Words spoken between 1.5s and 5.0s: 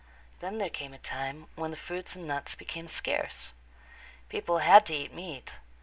when the fruits and nuts became scarce. People had to